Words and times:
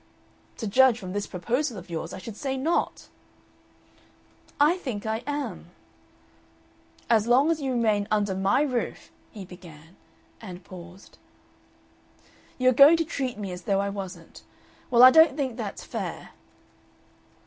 "To 0.57 0.65
judge 0.65 0.97
from 0.97 1.13
this 1.13 1.27
proposal 1.27 1.77
of 1.77 1.91
yours, 1.91 2.11
I 2.11 2.17
should 2.17 2.35
say 2.35 2.57
not." 2.57 3.07
"I 4.59 4.75
think 4.77 5.05
I 5.05 5.21
am." 5.27 5.69
"As 7.07 7.27
long 7.27 7.51
as 7.51 7.61
you 7.61 7.73
remain 7.73 8.07
under 8.09 8.33
my 8.33 8.63
roof" 8.63 9.11
he 9.39 9.45
began, 9.45 9.97
and 10.41 10.63
paused. 10.63 11.19
"You 12.57 12.69
are 12.69 12.73
going 12.73 12.97
to 12.97 13.05
treat 13.05 13.37
me 13.37 13.51
as 13.51 13.61
though 13.61 13.79
I 13.79 13.89
wasn't. 13.89 14.41
Well, 14.89 15.03
I 15.03 15.11
don't 15.11 15.37
think 15.37 15.55
that's 15.55 15.83
fair." 15.83 16.31